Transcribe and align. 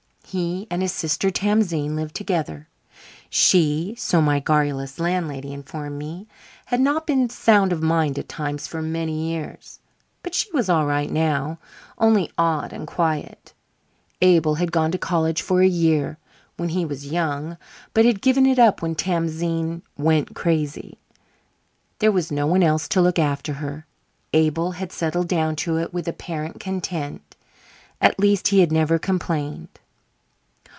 He 0.31 0.65
and 0.71 0.81
his 0.81 0.93
sister, 0.93 1.29
Tamzine, 1.29 1.93
lived 1.97 2.15
together; 2.15 2.69
she, 3.29 3.95
so 3.97 4.21
my 4.21 4.39
garrulous 4.39 4.97
landlady 4.97 5.51
informed 5.51 5.97
me, 5.99 6.25
had 6.67 6.79
not 6.79 7.05
been 7.05 7.29
sound 7.29 7.73
of 7.73 7.83
mind 7.83 8.17
at 8.17 8.29
times 8.29 8.65
for 8.65 8.81
many 8.81 9.27
years; 9.29 9.79
but 10.23 10.33
she 10.33 10.49
was 10.53 10.69
all 10.69 10.85
right 10.85 11.11
now, 11.11 11.59
only 11.97 12.31
odd 12.37 12.71
and 12.71 12.87
quiet. 12.87 13.51
Abel 14.21 14.55
had 14.55 14.71
gone 14.71 14.89
to 14.93 14.97
college 14.97 15.41
for 15.41 15.61
a 15.61 15.67
year 15.67 16.17
when 16.55 16.69
he 16.69 16.85
was 16.85 17.11
young, 17.11 17.57
but 17.93 18.05
had 18.05 18.21
given 18.21 18.45
it 18.45 18.57
up 18.57 18.81
when 18.81 18.95
Tamzine 18.95 19.81
"went 19.97 20.33
crazy". 20.33 20.97
There 21.99 22.09
was 22.11 22.31
no 22.31 22.47
one 22.47 22.63
else 22.63 22.87
to 22.89 23.01
look 23.01 23.19
after 23.19 23.51
her. 23.55 23.85
Abel 24.31 24.71
had 24.71 24.93
settled 24.93 25.27
down 25.27 25.57
to 25.57 25.75
it 25.79 25.93
with 25.93 26.07
apparent 26.07 26.61
content: 26.61 27.35
at 27.99 28.17
least 28.17 28.47
he 28.47 28.61
had 28.61 28.71
never 28.71 28.97
complained. 28.97 29.67